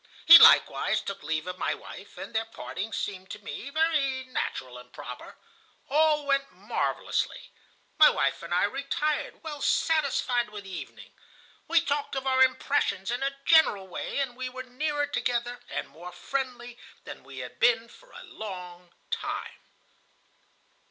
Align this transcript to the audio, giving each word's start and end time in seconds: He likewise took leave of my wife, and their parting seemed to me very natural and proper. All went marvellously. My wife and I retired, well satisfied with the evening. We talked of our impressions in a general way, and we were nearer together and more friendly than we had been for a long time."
He 0.25 0.39
likewise 0.39 0.99
took 1.01 1.21
leave 1.21 1.45
of 1.45 1.59
my 1.59 1.75
wife, 1.75 2.17
and 2.17 2.33
their 2.33 2.45
parting 2.45 2.91
seemed 2.91 3.29
to 3.29 3.43
me 3.43 3.69
very 3.69 4.23
natural 4.23 4.79
and 4.79 4.91
proper. 4.91 5.37
All 5.91 6.25
went 6.25 6.51
marvellously. 6.51 7.51
My 7.99 8.09
wife 8.09 8.41
and 8.41 8.51
I 8.51 8.63
retired, 8.63 9.43
well 9.43 9.61
satisfied 9.61 10.49
with 10.49 10.63
the 10.63 10.71
evening. 10.71 11.13
We 11.67 11.81
talked 11.81 12.15
of 12.15 12.25
our 12.25 12.41
impressions 12.41 13.11
in 13.11 13.21
a 13.21 13.37
general 13.45 13.87
way, 13.87 14.17
and 14.17 14.35
we 14.35 14.49
were 14.49 14.63
nearer 14.63 15.05
together 15.05 15.59
and 15.69 15.87
more 15.89 16.11
friendly 16.11 16.79
than 17.03 17.23
we 17.23 17.37
had 17.45 17.59
been 17.59 17.87
for 17.87 18.11
a 18.11 18.23
long 18.23 18.95
time." 19.11 19.59